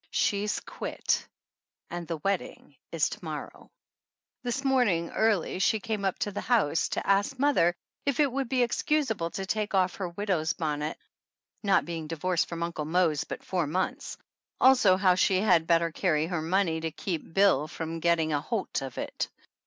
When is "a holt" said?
18.33-18.81